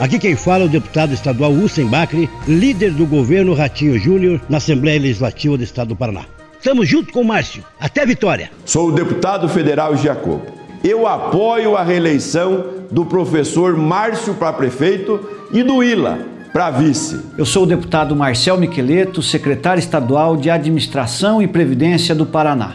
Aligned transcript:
Aqui 0.00 0.18
quem 0.18 0.34
fala 0.34 0.64
é 0.64 0.66
o 0.66 0.70
deputado 0.70 1.12
estadual 1.12 1.52
Hussein 1.52 1.86
Bacri, 1.86 2.28
líder 2.48 2.92
do 2.92 3.06
governo 3.06 3.54
Ratinho 3.54 3.98
Júnior 3.98 4.40
na 4.48 4.56
Assembleia 4.56 5.00
Legislativa 5.00 5.56
do 5.56 5.62
Estado 5.62 5.88
do 5.88 5.96
Paraná. 5.96 6.24
Estamos 6.58 6.88
juntos 6.88 7.12
com 7.12 7.20
o 7.20 7.24
Márcio. 7.24 7.64
Até 7.78 8.02
a 8.02 8.06
vitória. 8.06 8.50
Sou 8.64 8.88
o 8.88 8.92
deputado 8.92 9.48
federal 9.48 9.96
Jacob. 9.96 10.40
Eu 10.82 11.06
apoio 11.06 11.76
a 11.76 11.82
reeleição 11.82 12.64
do 12.90 13.04
professor 13.04 13.76
Márcio 13.76 14.34
para 14.34 14.52
prefeito 14.52 15.20
e 15.52 15.62
do 15.62 15.82
Ila 15.82 16.32
para 16.52 16.70
vice. 16.70 17.20
Eu 17.38 17.46
sou 17.46 17.62
o 17.62 17.66
deputado 17.66 18.14
Marcel 18.14 18.58
Miqueleto, 18.58 19.22
secretário 19.22 19.80
estadual 19.80 20.36
de 20.36 20.50
Administração 20.50 21.40
e 21.40 21.46
Previdência 21.46 22.14
do 22.14 22.26
Paraná. 22.26 22.74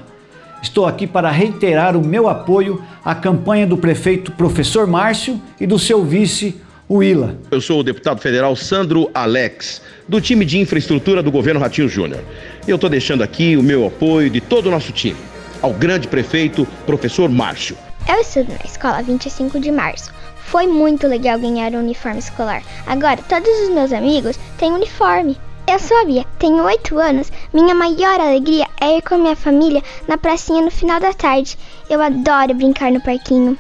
Estou 0.62 0.86
aqui 0.86 1.06
para 1.06 1.30
reiterar 1.30 1.96
o 1.96 2.06
meu 2.06 2.28
apoio 2.28 2.82
à 3.04 3.14
campanha 3.14 3.66
do 3.66 3.78
prefeito 3.78 4.32
professor 4.32 4.88
Márcio 4.88 5.42
e 5.60 5.68
do 5.68 5.78
seu 5.78 6.04
vice, 6.04 6.60
o 6.90 7.04
Ila. 7.04 7.38
Eu 7.52 7.62
sou 7.62 7.80
o 7.80 7.84
deputado 7.84 8.20
federal 8.20 8.56
Sandro 8.56 9.10
Alex, 9.14 9.82
do 10.08 10.20
time 10.20 10.46
de 10.46 10.60
infraestrutura 10.60 11.22
do 11.22 11.32
governo 11.32 11.60
Ratinho 11.60 11.88
Júnior. 11.88 12.22
Eu 12.68 12.76
estou 12.76 12.90
deixando 12.90 13.24
aqui 13.24 13.56
o 13.56 13.64
meu 13.64 13.86
apoio 13.86 14.30
de 14.30 14.42
todo 14.42 14.68
o 14.68 14.72
nosso 14.72 14.92
time 14.92 15.18
ao 15.62 15.74
grande 15.74 16.08
prefeito 16.08 16.68
professor 16.86 17.30
Márcio. 17.30 17.78
Eu 18.08 18.22
estudo 18.22 18.50
na 18.50 18.66
escola 18.66 19.02
25 19.02 19.60
de 19.60 19.72
março 19.72 20.12
foi 20.48 20.66
muito 20.66 21.08
legal 21.08 21.38
ganhar 21.38 21.74
o 21.74 21.76
um 21.76 21.80
uniforme 21.80 22.20
escolar. 22.20 22.64
Agora 22.86 23.18
todos 23.18 23.50
os 23.64 23.70
meus 23.70 23.92
amigos 23.92 24.40
têm 24.58 24.72
uniforme. 24.72 25.38
Eu 25.68 25.78
sou 25.78 26.00
a 26.00 26.06
Bia, 26.06 26.26
tenho 26.40 26.64
8 26.64 26.98
anos. 26.98 27.32
Minha 27.54 27.76
maior 27.76 28.20
alegria 28.22 28.66
é 28.82 28.98
ir 28.98 29.02
com 29.02 29.16
a 29.16 29.18
minha 29.18 29.36
família 29.36 29.84
na 30.08 30.18
pracinha 30.18 30.62
no 30.62 30.72
final 30.72 31.00
da 31.00 31.14
tarde. 31.14 31.58
Eu 31.90 32.02
adoro 32.02 32.54
brincar 32.54 32.92
no 32.92 33.02
parquinho. 33.02 33.58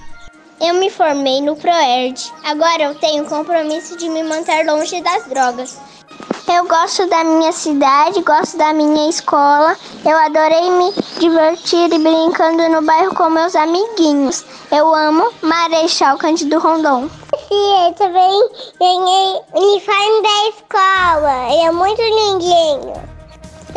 Eu 0.59 0.73
me 0.75 0.89
formei 0.89 1.41
no 1.41 1.55
ProErd. 1.55 2.33
Agora 2.43 2.83
eu 2.83 2.95
tenho 2.95 3.23
o 3.23 3.27
compromisso 3.27 3.95
de 3.97 4.09
me 4.09 4.23
manter 4.23 4.65
longe 4.65 5.01
das 5.01 5.25
drogas. 5.25 5.79
Eu 6.51 6.65
gosto 6.65 7.05
da 7.07 7.23
minha 7.23 7.51
cidade, 7.51 8.21
gosto 8.21 8.57
da 8.57 8.73
minha 8.73 9.09
escola. 9.09 9.75
Eu 10.03 10.17
adorei 10.17 10.71
me 10.71 10.93
divertir 11.19 11.93
e 11.93 11.99
brincando 11.99 12.69
no 12.69 12.81
bairro 12.81 13.13
com 13.13 13.29
meus 13.29 13.55
amiguinhos. 13.55 14.45
Eu 14.71 14.95
amo 14.95 15.29
Marechal 15.41 16.17
Cândido 16.17 16.57
Rondon. 16.57 17.09
E 17.51 17.87
eu 17.87 17.93
também 17.93 18.49
ganhei 18.79 19.41
uniforme 19.53 20.21
da 20.23 20.49
escola. 20.49 21.51
Ele 21.51 21.63
é 21.63 21.71
muito 21.71 22.01
lindinho. 22.01 23.06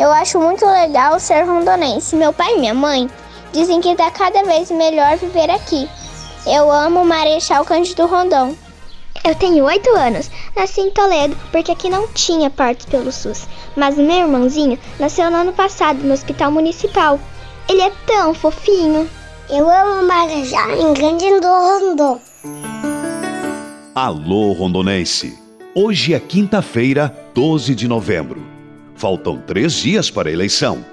Eu 0.01 0.11
acho 0.11 0.39
muito 0.39 0.65
legal 0.65 1.19
ser 1.19 1.43
rondonense. 1.43 2.15
Meu 2.15 2.33
pai 2.33 2.55
e 2.55 2.59
minha 2.59 2.73
mãe 2.73 3.07
dizem 3.53 3.79
que 3.79 3.89
está 3.89 4.09
cada 4.09 4.43
vez 4.43 4.71
melhor 4.71 5.15
viver 5.15 5.51
aqui. 5.51 5.87
Eu 6.47 6.71
amo 6.71 7.05
Marechal 7.05 7.63
Cândido 7.63 8.07
Rondon. 8.07 8.55
Eu 9.23 9.35
tenho 9.35 9.63
oito 9.63 9.87
anos. 9.91 10.31
Nasci 10.55 10.81
em 10.81 10.89
Toledo 10.89 11.37
porque 11.51 11.71
aqui 11.71 11.87
não 11.87 12.07
tinha 12.07 12.49
partos 12.49 12.87
pelo 12.87 13.11
SUS. 13.11 13.47
Mas 13.75 13.95
o 13.95 14.01
meu 14.01 14.21
irmãozinho 14.21 14.79
nasceu 14.99 15.29
no 15.29 15.37
ano 15.37 15.53
passado 15.53 15.99
no 15.99 16.15
Hospital 16.15 16.51
Municipal. 16.51 17.19
Ele 17.69 17.83
é 17.83 17.91
tão 18.07 18.33
fofinho. 18.33 19.07
Eu 19.51 19.69
amo 19.69 20.07
Marajá 20.07 20.67
em 20.79 20.93
Grande 20.95 21.39
do 21.39 21.47
Rondon. 21.47 22.19
Alô, 23.93 24.51
rondonense! 24.53 25.37
Hoje 25.75 26.15
é 26.15 26.19
quinta-feira, 26.19 27.15
12 27.35 27.75
de 27.75 27.87
novembro. 27.87 28.60
Faltam 29.01 29.35
três 29.35 29.73
dias 29.73 30.11
para 30.11 30.29
a 30.29 30.31
eleição. 30.31 30.85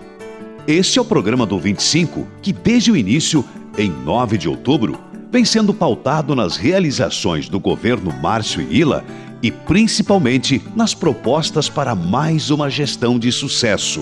Este 0.66 0.98
é 0.98 1.02
o 1.02 1.04
programa 1.04 1.44
do 1.44 1.58
25, 1.58 2.26
que 2.40 2.54
desde 2.54 2.90
o 2.90 2.96
início, 2.96 3.44
em 3.76 3.90
9 3.90 4.38
de 4.38 4.48
outubro, 4.48 4.98
vem 5.30 5.44
sendo 5.44 5.74
pautado 5.74 6.34
nas 6.34 6.56
realizações 6.56 7.50
do 7.50 7.60
governo 7.60 8.10
Márcio 8.22 8.62
Ila 8.72 9.04
e 9.42 9.50
principalmente 9.50 10.62
nas 10.74 10.94
propostas 10.94 11.68
para 11.68 11.94
mais 11.94 12.48
uma 12.48 12.70
gestão 12.70 13.18
de 13.18 13.30
sucesso. 13.30 14.00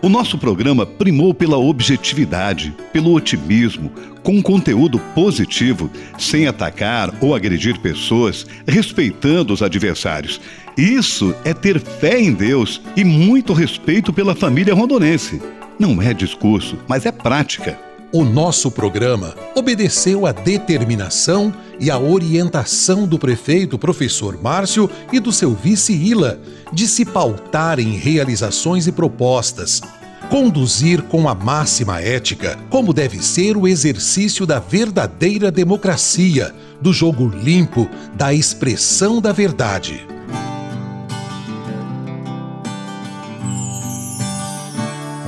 O 0.00 0.08
nosso 0.08 0.38
programa 0.38 0.86
primou 0.86 1.34
pela 1.34 1.58
objetividade, 1.58 2.72
pelo 2.90 3.12
otimismo, 3.12 3.92
com 4.22 4.40
conteúdo 4.40 4.98
positivo, 5.14 5.90
sem 6.18 6.46
atacar 6.46 7.12
ou 7.20 7.34
agredir 7.34 7.78
pessoas, 7.80 8.46
respeitando 8.66 9.52
os 9.52 9.60
adversários. 9.60 10.40
Isso 10.76 11.34
é 11.44 11.52
ter 11.52 11.80
fé 11.80 12.20
em 12.20 12.32
Deus 12.32 12.80
e 12.96 13.04
muito 13.04 13.52
respeito 13.52 14.12
pela 14.12 14.34
família 14.34 14.74
rondonense. 14.74 15.40
Não 15.78 16.00
é 16.00 16.14
discurso, 16.14 16.78
mas 16.86 17.06
é 17.06 17.12
prática. 17.12 17.78
O 18.12 18.24
nosso 18.24 18.70
programa 18.70 19.36
obedeceu 19.54 20.26
à 20.26 20.32
determinação 20.32 21.54
e 21.78 21.90
à 21.90 21.98
orientação 21.98 23.06
do 23.06 23.18
prefeito 23.18 23.78
professor 23.78 24.36
Márcio 24.42 24.90
e 25.12 25.20
do 25.20 25.32
seu 25.32 25.54
vice 25.54 25.92
Ila 25.92 26.40
de 26.72 26.88
se 26.88 27.04
pautar 27.04 27.78
em 27.78 27.96
realizações 27.96 28.88
e 28.88 28.92
propostas, 28.92 29.80
conduzir 30.28 31.02
com 31.02 31.28
a 31.28 31.34
máxima 31.36 32.00
ética 32.00 32.58
como 32.68 32.92
deve 32.92 33.22
ser 33.22 33.56
o 33.56 33.68
exercício 33.68 34.44
da 34.44 34.58
verdadeira 34.58 35.50
democracia, 35.50 36.52
do 36.80 36.92
jogo 36.92 37.28
limpo, 37.28 37.88
da 38.14 38.34
expressão 38.34 39.20
da 39.20 39.32
verdade. 39.32 40.04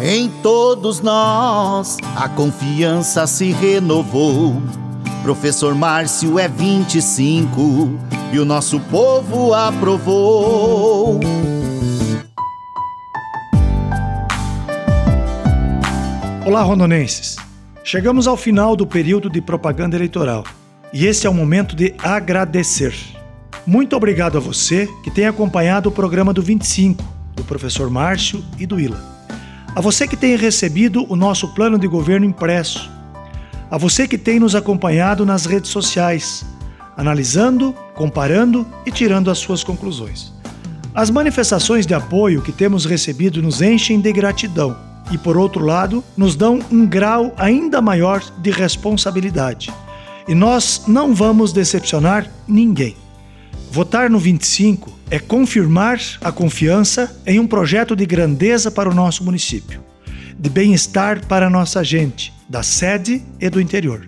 Em 0.05 0.29
todos 0.43 1.01
nós 1.01 1.97
a 2.17 2.29
confiança 2.29 3.25
se 3.25 3.53
renovou. 3.53 4.61
Professor 5.23 5.77
Márcio 5.77 6.41
é 6.41 6.49
25 6.49 7.89
e 8.33 8.39
o 8.41 8.45
nosso 8.45 8.81
povo 8.81 9.55
aprovou. 9.55 11.21
Olá, 16.45 16.63
rondonenses. 16.63 17.37
Chegamos 17.85 18.27
ao 18.27 18.37
final 18.37 18.75
do 18.75 18.85
período 18.85 19.31
de 19.31 19.41
propaganda 19.41 19.95
eleitoral 19.95 20.43
e 20.93 21.07
esse 21.07 21.29
é 21.29 21.31
o 21.31 21.35
momento 21.35 21.77
de 21.77 21.95
agradecer. 22.03 22.93
Muito 23.65 23.95
obrigado 23.95 24.37
a 24.37 24.41
você 24.41 24.89
que 25.05 25.13
tem 25.13 25.29
acompanhado 25.29 25.91
o 25.91 25.93
programa 25.93 26.33
do 26.33 26.43
25, 26.43 27.05
do 27.37 27.45
professor 27.45 27.89
Márcio 27.89 28.45
e 28.59 28.67
do 28.67 28.81
Ila. 28.81 29.12
A 29.75 29.81
você 29.81 30.07
que 30.07 30.17
tem 30.17 30.37
recebido 30.37 31.07
o 31.09 31.17
nosso 31.17 31.49
plano 31.49 31.79
de 31.79 31.89
governo 31.89 32.27
impresso. 32.27 32.91
A 33.71 33.79
você 33.79 34.07
que 34.07 34.19
tem 34.19 34.39
nos 34.39 34.55
acompanhado 34.55 35.25
nas 35.25 35.47
redes 35.47 35.71
sociais, 35.71 36.45
analisando, 36.95 37.75
comparando 37.95 38.67
e 38.85 38.91
tirando 38.91 39.31
as 39.31 39.39
suas 39.39 39.65
conclusões. 39.65 40.31
As 40.95 41.09
manifestações 41.09 41.87
de 41.87 41.95
apoio 41.95 42.43
que 42.43 42.53
temos 42.53 42.85
recebido 42.85 43.41
nos 43.41 43.63
enchem 43.63 43.99
de 43.99 44.13
gratidão 44.13 44.77
e, 45.11 45.17
por 45.17 45.39
outro 45.39 45.65
lado, 45.65 46.05
nos 46.19 46.37
dão 46.37 46.59
um 46.71 46.87
grau 46.87 47.33
ainda 47.39 47.81
maior 47.81 48.23
de 48.43 48.51
responsabilidade. 48.51 49.73
E 50.29 50.35
nós 50.35 50.83
não 50.87 51.15
vamos 51.15 51.51
decepcionar 51.51 52.31
ninguém. 52.47 52.95
Votar 53.73 54.11
no 54.11 54.19
25 54.19 54.93
é 55.11 55.19
confirmar 55.19 55.99
a 56.21 56.31
confiança 56.31 57.19
em 57.27 57.41
um 57.41 57.47
projeto 57.47 57.97
de 57.97 58.05
grandeza 58.05 58.71
para 58.71 58.91
o 58.91 58.95
nosso 58.95 59.25
município, 59.25 59.83
de 60.39 60.51
bem-estar 60.51 61.27
para 61.27 61.47
a 61.47 61.51
nossa 61.51 61.83
gente, 61.83 62.35
da 62.51 62.63
sede 62.63 63.23
e 63.41 63.49
do 63.49 63.59
interior. 63.59 64.07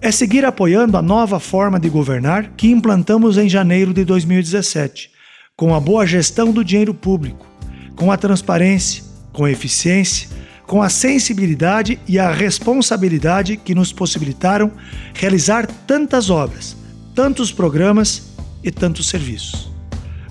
É 0.00 0.10
seguir 0.10 0.46
apoiando 0.46 0.96
a 0.96 1.02
nova 1.02 1.38
forma 1.38 1.78
de 1.78 1.90
governar 1.90 2.52
que 2.56 2.70
implantamos 2.70 3.36
em 3.36 3.50
janeiro 3.50 3.92
de 3.92 4.02
2017, 4.02 5.10
com 5.54 5.74
a 5.74 5.78
boa 5.78 6.06
gestão 6.06 6.50
do 6.50 6.64
dinheiro 6.64 6.94
público, 6.94 7.46
com 7.96 8.10
a 8.10 8.16
transparência, 8.16 9.04
com 9.30 9.44
a 9.44 9.50
eficiência, 9.50 10.26
com 10.66 10.82
a 10.82 10.88
sensibilidade 10.88 12.00
e 12.08 12.18
a 12.18 12.32
responsabilidade 12.32 13.58
que 13.58 13.74
nos 13.74 13.92
possibilitaram 13.92 14.72
realizar 15.12 15.66
tantas 15.86 16.30
obras, 16.30 16.74
tantos 17.14 17.52
programas 17.52 18.34
e 18.66 18.70
tantos 18.70 19.08
serviços. 19.08 19.70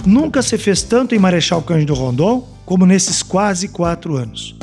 Nunca 0.06 0.42
se 0.42 0.58
fez 0.58 0.84
tanto 0.84 1.16
em 1.16 1.20
Marechal 1.20 1.62
Cândido 1.62 1.94
Rondon 1.94 2.48
como 2.66 2.86
nesses 2.86 3.24
quase 3.24 3.70
quatro 3.70 4.16
anos. 4.16 4.56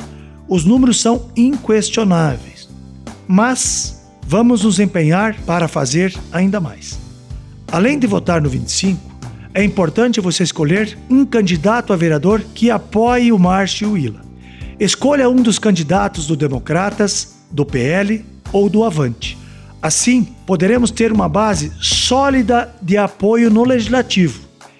Os 0.47 0.63
números 0.63 1.01
são 1.01 1.29
inquestionáveis, 1.35 2.69
mas 3.27 4.01
vamos 4.25 4.63
nos 4.63 4.79
empenhar 4.79 5.35
para 5.41 5.67
fazer 5.67 6.13
ainda 6.31 6.59
mais. 6.59 6.99
Além 7.71 7.97
de 7.97 8.07
votar 8.07 8.41
no 8.41 8.49
25, 8.49 8.99
é 9.53 9.63
importante 9.63 10.21
você 10.21 10.43
escolher 10.43 10.97
um 11.09 11.25
candidato 11.25 11.93
a 11.93 11.95
vereador 11.95 12.41
que 12.53 12.71
apoie 12.71 13.31
o 13.31 13.39
Márcio 13.39 13.91
Willa. 13.91 14.21
Escolha 14.79 15.29
um 15.29 15.35
dos 15.35 15.59
candidatos 15.59 16.27
do 16.27 16.35
Democratas, 16.35 17.35
do 17.51 17.65
PL 17.65 18.25
ou 18.51 18.69
do 18.69 18.83
Avante. 18.83 19.37
Assim, 19.83 20.23
poderemos 20.45 20.91
ter 20.91 21.11
uma 21.11 21.27
base 21.27 21.73
sólida 21.81 22.73
de 22.81 22.95
apoio 22.95 23.49
no 23.49 23.65
legislativo, 23.65 24.39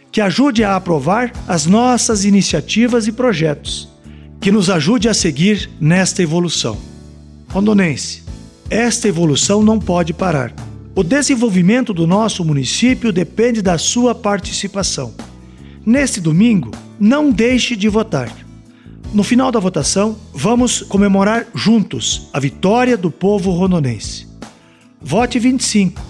que 0.09 0.21
ajude 0.21 0.63
a 0.63 0.77
aprovar 0.77 1.33
as 1.45 1.65
nossas 1.65 2.23
iniciativas 2.23 3.05
e 3.05 3.11
projetos, 3.11 3.89
que 4.39 4.49
nos 4.49 4.69
ajude 4.69 5.09
a 5.09 5.13
seguir 5.13 5.69
nesta 5.77 6.23
evolução. 6.23 6.77
Rondonense, 7.49 8.23
esta 8.69 9.09
evolução 9.09 9.61
não 9.61 9.77
pode 9.77 10.13
parar. 10.13 10.53
O 10.95 11.03
desenvolvimento 11.03 11.93
do 11.93 12.07
nosso 12.07 12.45
município 12.45 13.11
depende 13.11 13.61
da 13.61 13.77
sua 13.77 14.15
participação. 14.15 15.13
Neste 15.85 16.21
domingo, 16.21 16.71
não 16.97 17.29
deixe 17.29 17.75
de 17.75 17.89
votar. 17.89 18.31
No 19.13 19.21
final 19.21 19.51
da 19.51 19.59
votação, 19.59 20.15
vamos 20.33 20.81
comemorar 20.81 21.45
juntos 21.53 22.29
a 22.31 22.39
vitória 22.39 22.95
do 22.95 23.11
povo 23.11 23.51
rondonense. 23.51 24.31
Vote 25.05 25.37
25. 25.37 26.01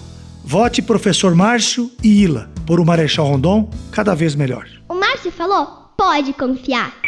Vote 0.44 0.80
professor 0.80 1.34
Márcio 1.34 1.90
e 2.00 2.22
Ila 2.22 2.48
por 2.64 2.78
o 2.78 2.84
Marechal 2.84 3.26
Rondon 3.26 3.68
cada 3.90 4.14
vez 4.14 4.36
melhor. 4.36 4.68
O 4.88 4.94
Márcio 4.94 5.32
falou: 5.32 5.92
pode 5.96 6.32
confiar. 6.32 7.03